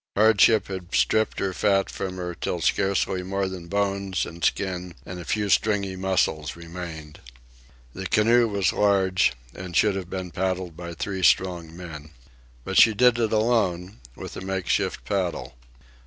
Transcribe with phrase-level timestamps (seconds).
[0.17, 5.19] Hardship had stripped her fat from her till scarcely more than bones and skin and
[5.19, 7.19] a few stringy muscles remained.
[7.93, 12.09] The canoe was large and should have been paddled by three strong men.
[12.63, 15.53] But she did it alone, with a make shift paddle.